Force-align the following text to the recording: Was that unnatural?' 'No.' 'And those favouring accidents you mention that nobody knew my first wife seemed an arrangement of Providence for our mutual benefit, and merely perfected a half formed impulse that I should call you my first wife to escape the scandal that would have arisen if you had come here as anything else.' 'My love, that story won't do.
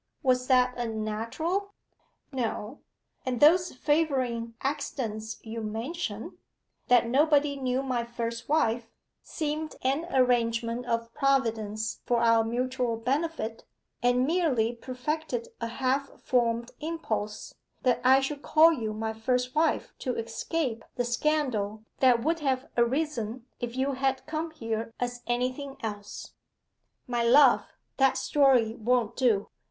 Was 0.23 0.47
that 0.47 0.73
unnatural?' 0.77 1.75
'No.' 2.31 2.79
'And 3.23 3.39
those 3.39 3.71
favouring 3.73 4.55
accidents 4.63 5.37
you 5.43 5.61
mention 5.61 6.39
that 6.87 7.07
nobody 7.07 7.55
knew 7.55 7.83
my 7.83 8.03
first 8.03 8.49
wife 8.49 8.89
seemed 9.21 9.75
an 9.83 10.07
arrangement 10.11 10.87
of 10.87 11.13
Providence 11.13 11.99
for 12.03 12.17
our 12.19 12.43
mutual 12.43 12.97
benefit, 12.97 13.63
and 14.01 14.25
merely 14.25 14.73
perfected 14.73 15.49
a 15.61 15.67
half 15.67 16.19
formed 16.19 16.71
impulse 16.79 17.53
that 17.83 18.01
I 18.03 18.21
should 18.21 18.41
call 18.41 18.73
you 18.73 18.93
my 18.93 19.13
first 19.13 19.53
wife 19.53 19.93
to 19.99 20.15
escape 20.15 20.83
the 20.95 21.05
scandal 21.05 21.83
that 21.99 22.23
would 22.23 22.39
have 22.39 22.67
arisen 22.75 23.45
if 23.59 23.75
you 23.75 23.91
had 23.91 24.25
come 24.25 24.49
here 24.49 24.91
as 24.99 25.21
anything 25.27 25.77
else.' 25.83 26.33
'My 27.05 27.21
love, 27.21 27.67
that 27.97 28.17
story 28.17 28.73
won't 28.73 29.15
do. 29.15 29.47